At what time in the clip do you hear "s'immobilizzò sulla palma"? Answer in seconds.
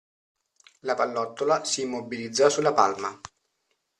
1.63-3.21